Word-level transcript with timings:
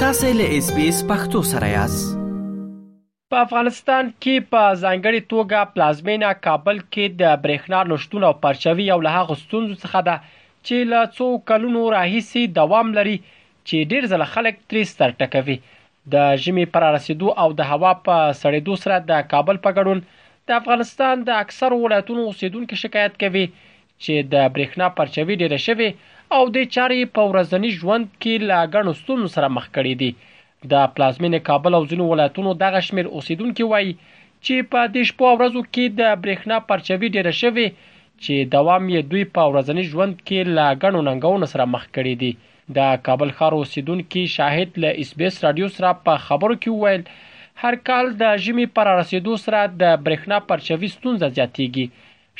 تاسو 0.00 0.28
له 0.38 0.56
اس 0.60 0.66
بي 0.74 0.82
اس 0.88 0.98
پختو 1.06 1.40
سره 1.46 1.68
یاست 1.68 2.10
په 3.34 3.38
افغانستان 3.44 4.10
کې 4.10 4.50
په 4.50 4.60
ځانګړي 4.82 5.22
توګه 5.32 5.62
پلازمینا 5.78 6.28
کابل 6.42 6.76
کې 6.82 7.14
د 7.22 7.32
برېښنا 7.46 7.80
نشټون 7.92 8.26
او 8.28 8.30
پرچوي 8.44 8.84
یو 8.90 8.98
له 9.06 9.14
هغه 9.14 9.36
ستونزو 9.40 9.78
څخه 9.84 10.02
ده 10.10 10.14
چې 10.26 10.90
لا 10.92 11.00
څو 11.16 11.26
کلونو 11.50 11.82
راهیسي 11.94 12.42
دوام 12.60 12.92
لري 12.98 13.14
چې 13.24 13.88
ډېر 13.92 14.08
ځله 14.12 14.28
خلک 14.34 14.60
ترې 14.70 14.92
ستر 14.92 15.14
ټکوي 15.22 15.56
د 16.16 16.38
ژمي 16.44 16.66
پر 16.76 16.86
رسیدو 16.98 17.34
او 17.46 17.48
د 17.62 17.70
هوا 17.72 17.90
په 18.06 18.22
سړېدو 18.42 18.80
سره 18.84 19.00
د 19.10 19.24
کابل 19.34 19.60
په 19.66 19.78
ګډون 19.80 20.06
د 20.52 20.58
افغانستان 20.60 21.26
د 21.32 21.40
اکثر 21.46 21.76
ولایتونو 21.86 22.28
اوسیدونکو 22.30 22.78
شکایت 22.86 23.18
کوي 23.24 23.44
چې 23.56 24.30
د 24.36 24.46
برېښنا 24.56 24.96
پرچوي 25.02 25.42
ډېر 25.42 25.66
شوی 25.68 25.90
او 26.36 26.42
د 26.56 26.58
چارې 26.74 27.12
په 27.16 27.22
ورځني 27.30 27.68
ژوند 27.80 28.06
کې 28.22 28.34
لا 28.50 28.60
ګڼو 28.74 28.92
ستونزو 29.00 29.28
سره 29.36 29.48
مخ 29.56 29.66
کړي 29.76 29.92
دي 30.00 30.08
د 30.72 30.88
پلازمینې 30.96 31.40
کابل 31.48 31.72
او 31.78 31.82
ځینو 31.90 32.08
ولایتونو 32.12 32.50
دغه 32.64 32.80
شمیر 32.88 33.06
اوسیدونکو 33.16 33.68
وایي 33.70 33.92
چې 34.46 34.66
په 34.74 34.80
دې 34.94 35.02
شپو 35.10 35.28
ورځو 35.34 35.60
کې 35.74 35.84
د 36.00 36.18
برېښنا 36.24 36.56
پرچوي 36.70 37.08
ډیره 37.16 37.32
شوې 37.42 37.66
چې 38.24 38.50
دوام 38.56 38.84
یې 38.94 39.00
دوی 39.10 39.24
په 39.36 39.42
ورځني 39.50 39.84
ژوند 39.92 40.14
کې 40.28 40.38
لا 40.58 40.68
ګڼو 40.82 41.00
ننګونو 41.08 41.50
سره 41.52 41.70
مخ 41.74 41.84
کړي 41.96 42.14
دي 42.22 42.30
د 42.78 42.96
کابل 43.08 43.30
ښار 43.38 43.52
اوسیدونکو 43.58 44.22
شاهد 44.36 44.82
له 44.84 44.90
اس 45.02 45.10
بي 45.20 45.26
اس 45.30 45.36
رادیو 45.46 45.68
سره 45.78 45.90
په 46.08 46.14
خبرو 46.26 46.54
کې 46.62 46.74
وویل 46.74 47.02
هر 47.62 47.74
کال 47.88 48.06
د 48.24 48.36
ژمي 48.46 48.66
پر 48.76 48.88
رسیدو 49.00 49.34
سره 49.46 49.60
د 49.82 49.84
برېښنا 49.84 50.38
پرچوي 50.50 50.88
ستونزه 50.96 51.28
زیاتیږي 51.38 51.86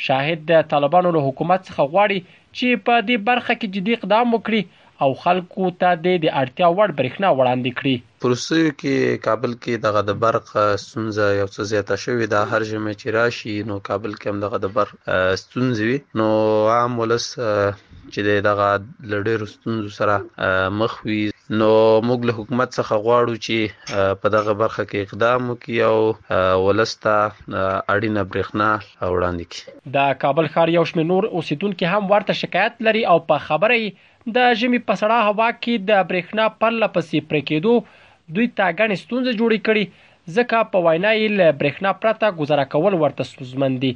شاهد 0.07 0.39
د 0.51 0.67
طالبانو 0.73 1.09
له 1.15 1.21
حکومت 1.29 1.59
څخه 1.69 1.87
غواړي 1.93 2.19
چې 2.57 2.67
په 2.85 2.93
دې 3.07 3.17
برخه 3.31 3.53
کې 3.59 3.67
جدي 3.75 3.93
اقدام 3.97 4.27
وکړي 4.33 4.61
او 5.05 5.09
خلکو 5.23 5.63
ته 5.81 5.89
د 6.05 6.07
اړتیا 6.41 6.67
وړ 6.77 6.89
برېښنا 6.99 7.27
وړاندې 7.33 7.71
کړي 7.79 7.95
پروسه 8.21 8.57
کې 8.79 8.95
کابل 9.27 9.51
کې 9.63 9.73
دغه 9.87 10.01
د 10.09 10.17
برق 10.23 10.45
ستونزه 10.85 11.25
یو 11.41 11.47
څه 11.53 11.61
زیاته 11.71 11.95
شوې 12.05 12.25
ده 12.33 12.39
هر 12.51 12.61
جمعه 12.71 12.93
چې 13.01 13.07
راشي 13.17 13.55
نو 13.69 13.75
کابل 13.89 14.11
کې 14.19 14.27
هم 14.29 14.37
دغه 14.45 14.57
د 14.63 14.67
برق 14.79 14.93
ستونزه 15.43 15.83
وي 15.89 15.97
نو 16.19 16.27
عام 16.77 16.91
ولس 17.01 17.25
چې 18.13 18.41
دغه 18.47 18.67
لړې 19.13 19.47
ستونزو 19.55 19.89
سره 19.97 20.73
مخ 20.81 20.93
وي 21.09 21.17
نو 21.61 21.67
موږ 22.07 22.25
له 22.29 22.35
حکومت 22.39 22.73
څخه 22.77 23.03
غواړو 23.05 23.35
چې 23.45 24.17
په 24.23 24.33
دغه 24.37 24.55
برخه 24.63 24.83
کې 24.89 25.07
اقدام 25.07 25.47
وکړي 25.51 25.77
او 25.89 26.65
ولستا 26.67 27.15
اړینه 27.27 28.25
برېښنا 28.33 28.69
وړاندې 29.13 29.49
کړي 29.53 29.87
د 29.97 30.19
کابل 30.25 30.51
ښار 30.57 30.75
یو 30.77 30.85
شمېر 30.91 31.09
نور 31.13 31.29
اوسیدونکو 31.39 31.91
هم 31.95 32.11
ورته 32.13 32.37
شکایت 32.43 32.83
لري 32.89 33.05
او 33.13 33.17
په 33.31 33.45
خبرې 33.49 34.37
د 34.37 34.59
ژمي 34.61 34.81
په 34.91 35.01
سړه 35.01 35.27
هوا 35.31 35.49
کې 35.61 35.89
د 35.89 36.05
برېښنا 36.11 36.49
پر 36.63 36.77
لپسې 36.85 37.29
پرکېدو 37.31 37.75
دوی 38.37 38.47
تاګن 38.61 38.99
ستونزې 39.03 39.31
جوړې 39.41 39.59
کړي 39.69 40.07
ځکه 40.37 40.67
په 40.73 40.85
وینا 40.87 41.11
یې 41.19 41.55
برېښنا 41.59 41.93
پرته 42.03 42.35
گزاره 42.41 42.65
کول 42.75 42.97
ورته 43.05 43.29
سوزمندي 43.35 43.93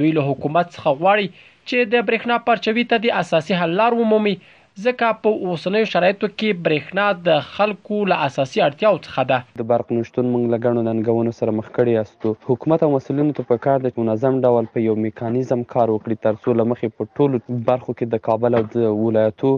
دوی 0.00 0.10
له 0.16 0.24
حکومت 0.30 0.66
څخه 0.74 0.98
غواړي 0.98 1.48
چې 1.68 1.78
د 1.92 1.94
برېښنا 2.08 2.36
پرچوي 2.46 2.84
ته 2.90 2.96
د 3.00 3.06
اساسي 3.22 3.54
حل 3.60 3.70
لار 3.80 3.92
ومومي 3.96 4.34
ځکه 4.78 5.18
په 5.22 5.50
اوسنیو 5.52 5.86
شرایطو 5.92 6.28
کې 6.28 6.62
برېښنا 6.66 7.06
د 7.28 7.38
خلکو 7.54 7.96
له 8.10 8.16
اساسي 8.26 8.60
اړتیاو 8.66 8.98
څخه 9.06 9.22
ده 9.30 9.44
د 9.62 9.66
برق 9.70 9.88
نشتون 9.96 10.26
موږ 10.34 10.44
لګړو 10.54 10.84
ننګونو 10.88 11.32
سره 11.38 11.54
مخ 11.56 11.70
کړی 11.78 11.94
یاستو 11.96 12.32
حکومت 12.50 12.84
او 12.86 12.90
مسولینو 12.92 13.34
ته 13.38 13.48
پکار 13.48 13.82
د 13.86 13.96
منظم 14.00 14.38
ډول 14.50 14.68
په 14.76 14.84
یو 14.84 14.94
میکانیزم 15.06 15.64
کار 15.74 15.92
وکړي 15.94 16.24
ترڅو 16.26 16.54
لمخې 16.60 17.00
په 17.00 17.08
ټولو 17.18 17.40
برخو 17.70 17.94
کې 17.94 18.12
د 18.14 18.22
کابل 18.28 18.58
او 18.60 18.62
د 18.76 18.86
ولایتو 19.00 19.50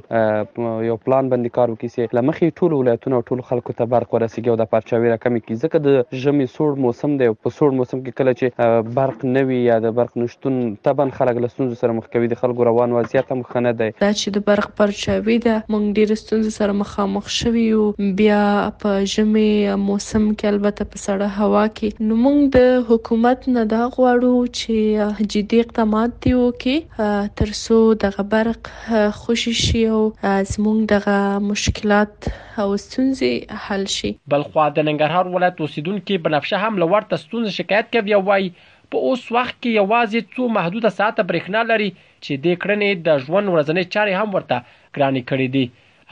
یو 0.87 0.97
پلان 1.09 1.29
باندې 1.35 1.57
کار 1.59 1.75
وکړي 1.75 1.95
چې 1.95 2.21
لمخې 2.21 2.57
ټول 2.61 2.77
ولایتونو 2.81 3.21
او 3.21 3.23
ټول 3.33 3.45
خلکو 3.51 3.77
ته 3.83 3.89
برق 3.97 4.17
ورسیږي 4.17 4.55
او 4.55 4.59
د 4.63 4.73
پرچاوي 4.77 5.13
رقم 5.17 5.39
کې 5.41 5.69
ځکه 5.69 5.85
د 5.89 6.25
ژمي 6.25 6.49
سوړ 6.57 6.83
موسم 6.87 7.19
دی 7.23 7.31
په 7.37 7.55
سوړ 7.59 7.79
موسم 7.83 8.03
کې 8.07 8.23
کله 8.23 8.41
چې 8.41 8.97
برق 9.03 9.29
نوي 9.37 9.61
یا 9.69 9.79
د 9.89 9.95
برق 10.01 10.19
نشتون 10.25 10.59
طبعا 10.91 11.09
خلک 11.21 11.45
له 11.47 11.55
ستونزو 11.57 11.79
سره 11.85 12.01
مخ 12.01 12.11
کوي 12.19 12.35
د 12.35 12.43
خلکو 12.45 12.71
روان 12.73 12.99
وضعیت 13.01 13.37
هم 13.37 13.47
خنه 13.55 13.77
دی 13.83 13.93
دا 14.03 14.13
چې 14.19 14.37
د 14.41 14.47
برق 14.51 14.73
پرچ 14.83 15.02
شوې 15.03 15.37
ده 15.47 15.55
موږ 15.73 15.85
ډېر 15.99 16.11
ستونزې 16.23 16.51
سره 16.59 16.73
مخامخ 16.83 17.25
شوي 17.39 17.65
یو 17.75 17.85
بیا 18.21 18.43
په 18.83 18.91
ژمي 19.13 19.53
موسم 19.89 20.25
کې 20.39 20.47
البته 20.53 20.87
په 20.93 20.99
سړه 21.07 21.29
هوا 21.39 21.65
کې 21.77 21.89
نو 22.09 22.19
موږ 22.25 22.39
د 22.57 22.61
حکومت 22.91 23.39
نه 23.57 23.63
دا 23.75 23.83
غواړو 23.95 24.35
چې 24.59 25.27
جدي 25.35 25.59
اقدامات 25.65 26.11
دی 26.27 26.33
وکړي 26.41 27.33
تر 27.41 27.49
څو 27.65 27.77
دغه 28.07 28.23
برق 28.35 28.71
خوشي 29.23 29.55
شي 29.65 29.83
او 29.97 30.03
زموږ 30.55 30.79
دغه 30.95 31.17
مشکلات 31.53 32.15
او 32.65 32.69
ستونزې 32.85 33.33
حل 33.67 33.85
شي 33.97 34.11
بلخوا 34.37 34.67
د 34.77 34.79
ننګرهار 34.91 35.35
ولایت 35.37 35.57
اوسیدونکو 35.67 36.23
بنفشه 36.27 36.63
هم 36.67 36.83
لور 36.85 37.11
ته 37.11 37.25
ستونزې 37.25 37.59
شکایت 37.61 37.93
کوي 37.97 38.17
او 38.19 38.23
وايي 38.31 38.55
په 38.93 38.99
اوس 39.09 39.23
وخت 39.37 39.57
کې 39.63 39.71
یوازې 39.81 40.21
څو 40.35 40.43
محدود 40.57 40.85
ساعته 40.99 41.23
برېښنا 41.31 41.61
لري 41.71 41.91
چې 42.25 42.33
د 42.45 42.47
کړنې 42.63 42.91
د 43.07 43.09
ژوند 43.25 43.47
ورځنی 43.51 43.85
چارې 43.95 44.13
هم 44.21 44.29
ورته 44.37 44.57
ګرانې 44.95 45.23
کړې 45.31 45.49
دي 45.55 45.67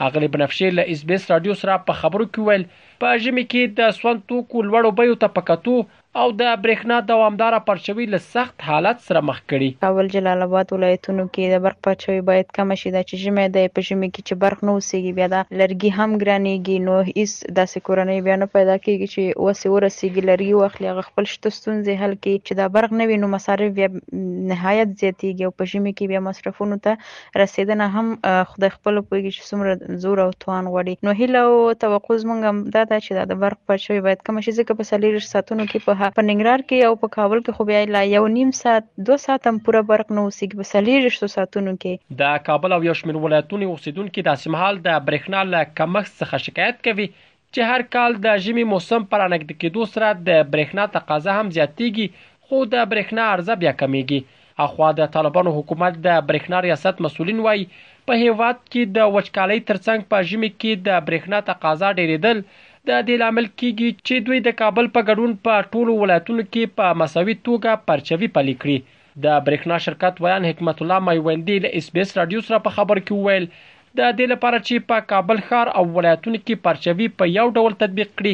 اغلی 0.07 0.29
بنفشه 0.33 0.67
له 0.77 0.83
اس 0.91 1.01
بي 1.07 1.15
اس 1.17 1.23
رادیو 1.33 1.53
سره 1.61 1.73
په 1.87 1.93
خبرو 2.01 2.25
کې 2.33 2.39
ویل 2.41 2.63
په 3.01 3.07
ژمي 3.23 3.45
کې 3.51 3.61
د 3.77 3.79
سون 3.99 4.15
توکو 4.29 4.57
لوړو 4.69 4.89
بیو 4.99 5.15
ته 5.23 5.27
پکاتو 5.35 5.75
او 6.19 6.31
د 6.39 6.47
برېښنا 6.63 6.95
دوامدار 7.09 7.53
پرچوي 7.67 8.05
له 8.13 8.19
سخت 8.31 8.63
حالت 8.69 9.03
سره 9.03 9.19
مخ 9.27 9.37
کړي 9.51 9.67
کابل 9.83 10.07
جلال 10.15 10.45
آباد 10.45 10.71
ولایتونو 10.75 11.25
کې 11.27 11.51
د 11.53 11.59
برق 11.65 11.77
پرچوي 11.87 12.17
باید 12.29 12.49
کم 12.57 12.73
شي 12.81 12.89
دا 12.95 13.03
چې 13.05 13.19
ژمه 13.25 13.45
د 13.53 13.69
پښمه 13.77 14.09
کې 14.09 14.19
چې 14.27 14.41
برق 14.41 14.65
نه 14.69 14.73
وسیږي 14.79 15.13
بیا 15.19 15.27
د 15.33 15.45
لرګي 15.61 15.91
هم 15.99 16.17
ګرانيږي 16.23 16.75
نو 16.87 16.97
هیڅ 17.09 17.37
د 17.59 17.69
سکورنۍ 17.75 18.19
بیا 18.25 18.35
نه 18.41 18.49
پیدا 18.57 18.75
کیږي 18.87 19.11
چې 19.13 19.45
وسې 19.45 19.75
ورسیږي 19.75 20.25
لرګي 20.31 20.57
واخلي 20.63 20.89
غ 20.97 21.05
خپل 21.13 21.29
شته 21.35 21.53
ستونزې 21.59 22.03
حل 22.03 22.17
کړي 22.17 22.43
چې 22.47 22.59
دا 22.61 22.67
برق 22.79 22.97
نه 23.03 23.07
وي 23.13 23.21
نو 23.23 23.31
مصارف 23.37 23.71
بیا 23.79 23.89
نهایت 23.93 24.93
زیاتیږي 25.03 25.49
او 25.49 25.53
پښمه 25.61 25.99
کې 25.99 26.11
بیا 26.15 26.23
مصرفونو 26.27 26.79
ته 26.89 27.41
رسیدنه 27.45 27.89
هم 27.95 28.11
خدای 28.51 28.73
خپل 28.75 29.01
پویږي 29.05 29.37
چې 29.37 29.49
څومره 29.53 30.03
زور 30.05 30.25
او 30.27 30.27
توان 30.45 30.69
وړي 30.73 31.09
نو 31.09 31.15
هله 31.23 31.47
او 31.47 31.63
توقع 31.87 32.21
زمونږ 32.27 32.77
دا 32.77 32.85
ده 32.93 33.01
چې 33.09 33.33
د 33.33 33.41
برق 33.47 33.63
پرچوي 33.73 34.05
باید 34.11 34.27
کم 34.29 34.45
شي 34.49 34.57
ځکه 34.59 34.79
په 34.83 34.91
سلیریش 34.93 35.33
ساتونو 35.35 35.71
کې 35.71 35.85
په 35.87 35.99
په 36.15 36.23
ننګرهار 36.27 36.61
کې 36.69 36.89
او 36.89 36.95
په 37.01 37.09
کابل 37.15 37.39
کې 37.41 37.57
خو 37.57 37.65
بیا 37.69 37.81
لا 37.95 38.01
یو 38.11 38.25
نیم 38.35 38.51
ساعت 38.59 38.85
دو 39.09 39.17
ساعت 39.23 39.49
هم 39.49 39.57
پوره 39.67 39.81
برق 39.89 40.13
نه 40.17 40.23
وسیږي 40.25 40.57
په 40.61 40.69
سلیریش 40.71 41.17
ساتونو 41.35 41.73
کې 41.83 42.17
د 42.21 42.39
کابل 42.47 42.75
او 42.77 42.81
یو 42.87 42.95
شمېر 43.01 43.19
ولایتونو 43.25 43.69
اوسیدونکو 43.73 44.23
د 44.29 44.39
سیمحال 44.45 44.79
د 44.87 44.99
برېښنا 45.09 45.43
له 45.53 45.69
کمښت 45.81 46.15
څخه 46.23 46.41
شکایت 46.47 46.81
کوي 46.89 47.07
چې 47.13 47.69
هر 47.73 47.85
کال 47.97 48.17
د 48.27 48.41
ژمي 48.47 48.65
موسم 48.73 49.07
پر 49.13 49.25
انګد 49.27 49.55
کېدو 49.65 49.87
سره 49.93 50.11
د 50.31 50.43
برېښنا 50.55 50.89
تقاضا 50.97 51.37
هم 51.39 51.53
زیاتېږي 51.59 52.27
خو 52.47 52.63
د 52.73 52.89
برېښنا 52.95 53.29
عرضه 53.35 53.59
بیا 53.65 53.75
کمیږي 53.85 54.39
اخوا 54.69 54.89
د 55.01 55.07
طالبانو 55.19 55.55
حکومت 55.59 56.01
د 56.09 56.19
برېښنا 56.31 56.65
ریاست 56.69 57.05
مسولین 57.07 57.45
وای 57.47 57.67
په 58.09 58.19
هیواد 58.23 58.59
کې 58.65 58.97
د 58.97 59.13
وچکالۍ 59.19 59.63
ترڅنګ 59.69 60.09
په 60.15 60.27
ژمي 60.31 60.51
کې 60.55 60.85
د 60.89 61.07
برېښنا 61.09 61.47
تقاضا 61.51 61.91
ډېرېدل 62.01 62.69
د 62.89 62.91
دې 63.07 63.15
لامل 63.21 63.47
کیږي 63.59 63.89
چې 64.07 64.15
دوی 64.27 64.39
د 64.43 64.49
کابل 64.61 64.85
په 64.95 65.01
ګډون 65.09 65.31
په 65.45 65.53
ټولو 65.73 65.91
ولایتونو 66.03 66.43
کې 66.53 66.73
په 66.77 66.85
مساوي 67.01 67.35
توګه 67.47 67.81
پرچوي 67.89 68.29
پلي 68.37 68.55
کړی 68.61 68.77
د 69.25 69.27
برېښنا 69.47 69.77
شرکت 69.85 70.13
ویان 70.23 70.43
حکمت 70.49 70.77
الله 70.81 70.99
مایوندی 71.07 71.57
له 71.65 71.69
اس 71.79 71.87
بي 71.93 72.01
اس 72.03 72.11
رادیو 72.19 72.41
سره 72.47 72.59
په 72.67 72.75
خبر 72.77 72.97
کې 73.05 73.13
وویل 73.19 73.45
د 73.99 74.01
دې 74.19 74.25
لپاره 74.33 74.57
چې 74.67 74.75
په 74.89 74.97
کابل 75.11 75.37
ښار 75.49 75.67
او 75.81 75.83
ولایتونو 75.97 76.37
کې 76.45 76.63
پرچوي 76.65 77.07
په 77.19 77.25
یو 77.37 77.45
ډول 77.57 77.77
تطبیق 77.83 78.09
کړي 78.19 78.33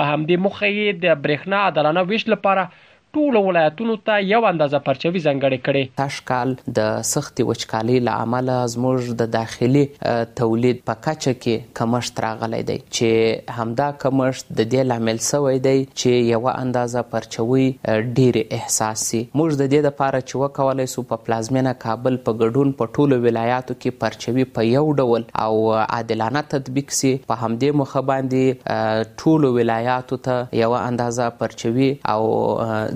په 0.00 0.10
همدې 0.10 0.36
مخه 0.46 0.66
یې 0.78 0.98
د 1.04 1.22
برېښنا 1.26 1.56
عدالتانه 1.70 2.02
ویش 2.10 2.24
لپاره 2.34 2.68
ټولو 3.16 3.40
ولایتونو 3.46 3.94
ته 4.08 4.22
یو 4.30 4.38
اندازه 4.48 4.78
پرچوي 4.86 5.20
ځنګړې 5.24 5.58
کړې 5.66 5.98
تاش 5.98 6.14
کال 6.30 6.54
د 6.78 7.04
سختي 7.10 7.44
وچکالي 7.50 7.98
لامل 8.06 8.48
زموږ 8.74 9.10
د 9.20 9.28
داخلي 9.36 9.82
تولید 10.40 10.80
په 10.90 10.96
کچه 11.04 11.34
کې 11.38 11.74
کمښت 11.80 12.18
راغلی 12.24 12.60
دی 12.70 12.76
چې 12.96 13.58
همدا 13.58 13.86
کمښت 14.04 14.50
د 14.60 14.68
دې 14.72 14.86
لامل 14.92 15.20
شوی 15.26 15.60
دی 15.66 15.74
چې 15.82 16.32
یو 16.32 16.50
اندازه 16.54 17.04
پرچوي 17.12 17.68
ډیر 18.18 18.40
احساسي 18.58 19.22
موږ 19.26 19.60
د 19.62 19.70
دې 19.72 19.86
لپاره 19.88 20.24
چې 20.26 20.42
وکولای 20.44 20.88
سو 20.94 21.06
په 21.12 21.22
پلازمینه 21.28 21.74
کابل 21.86 22.18
په 22.26 22.36
ګډون 22.42 22.74
په 22.82 22.90
ټولو 22.98 23.20
ولایاتو 23.28 23.78
کې 23.78 24.00
پرچوي 24.02 24.48
په 24.58 24.66
یو 24.72 24.84
ډول 25.04 25.28
او 25.46 25.54
عادلانه 25.84 26.44
تطبیق 26.56 26.98
سي 27.02 27.14
په 27.30 27.42
همدې 27.44 27.82
مخ 27.84 27.94
باندې 28.10 29.16
ټولو 29.22 29.54
ولایاتو 29.60 30.20
ته 30.28 30.62
یو 30.64 30.74
اندازه 30.82 31.32
پرچوي 31.44 31.90
او 32.16 32.28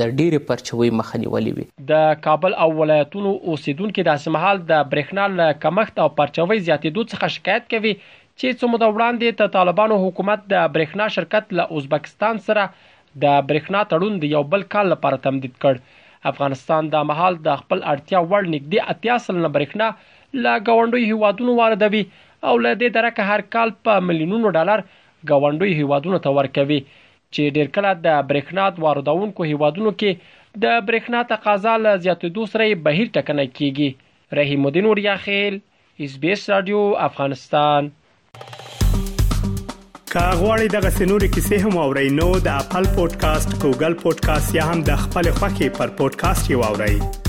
د 0.00 0.16
ډېری 0.20 0.40
پرچوي 0.50 0.90
مخنیولې 1.00 1.58
وي 1.58 1.66
د 1.92 2.22
کابل 2.28 2.56
او 2.66 2.68
ولایتونو 2.80 3.34
اوسیدونکو 3.54 4.06
د 4.10 4.20
اسمحال 4.22 4.62
د 4.72 4.84
برېښنا 4.94 5.28
له 5.40 5.58
کمښت 5.66 6.02
او 6.04 6.08
پرچوي 6.22 6.58
زیاتېدو 6.68 7.06
څخه 7.14 7.34
شکایت 7.36 7.68
کوي 7.74 7.94
چې 7.96 8.60
څومره 8.62 8.92
وړاندې 8.92 9.40
ته 9.42 9.54
طالبانو 9.58 10.00
حکومت 10.06 10.46
د 10.54 10.68
برېښنا 10.74 11.10
شرکت 11.18 11.54
له 11.60 11.80
ازبکستان 11.80 12.42
سره 12.50 12.66
د 12.76 13.40
برېښنا 13.50 13.82
تړون 13.94 14.20
د 14.24 14.34
یو 14.36 14.44
بل 14.56 14.66
کال 14.76 14.92
لپاره 14.94 15.24
تمدید 15.28 15.56
کړ 15.66 15.98
افغانستان 16.34 16.88
د 16.96 17.04
محل 17.12 17.38
د 17.50 17.60
خپل 17.64 17.84
اړتیا 17.90 18.24
وړ 18.24 18.54
نږدې 18.54 18.96
80 18.96 19.28
سلنه 19.28 19.52
برېښنا 19.58 20.16
له 20.38 20.52
ګاونډیو 20.66 21.06
هیوادونو 21.12 21.54
واردوي 21.60 22.02
او 22.46 22.56
له 22.64 22.74
دې 22.74 22.88
درکه 22.96 23.24
هر 23.30 23.40
کال 23.56 23.72
په 23.88 24.02
ملیونونو 24.08 24.52
ډالر 24.58 24.82
ګاونډیو 25.30 25.78
هیوادونو 25.80 26.18
ته 26.26 26.36
ورکوي 26.40 26.78
چې 27.34 27.54
ډیر 27.56 27.66
کله 27.78 27.92
د 28.06 28.20
برېښنات 28.32 28.78
واردونکو 28.86 29.42
هیوادونو 29.50 29.92
کې 30.02 30.38
د 30.66 30.78
برېښنا 30.86 31.22
تقاضا 31.32 31.74
له 31.84 31.96
زیاتېدو 32.04 32.46
سره 32.54 32.78
بهیر 32.88 33.10
ټکنه 33.18 33.46
کیږي 33.58 33.90
رحیم 34.40 34.66
الدین 34.70 34.88
وریاخیل 34.90 35.56
اس 36.08 36.16
بي 36.24 36.32
اس 36.34 36.48
رادیو 36.54 36.80
افغانستان 37.08 37.90
کاغوري 40.12 40.68
دغه 40.74 40.90
سنوري 40.98 41.28
کیسې 41.32 41.66
هم 41.66 41.78
او 41.84 41.88
رینو 42.00 42.28
د 42.48 42.60
خپل 42.68 42.92
پودکاسټ 42.98 43.62
ګوګل 43.64 43.98
پودکاسټ 44.06 44.58
یا 44.60 44.68
هم 44.74 44.86
د 44.92 45.02
خپل 45.06 45.34
خاكي 45.40 45.72
پر 45.80 45.96
پودکاسټ 46.02 46.56
یو 46.56 46.70
اورئ 46.70 47.19